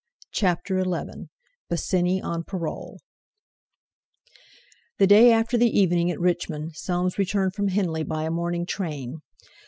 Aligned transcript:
CHAPTER 0.31 0.83
XI 0.83 1.27
BOSINNEY 1.69 2.23
ON 2.23 2.43
PAROLE 2.43 2.97
The 4.97 5.05
day 5.05 5.31
after 5.31 5.59
the 5.59 5.79
evening 5.79 6.09
at 6.09 6.19
Richmond 6.19 6.75
Soames 6.75 7.19
returned 7.19 7.53
from 7.53 7.67
Henley 7.67 8.01
by 8.01 8.23
a 8.23 8.31
morning 8.31 8.65
train. 8.65 9.19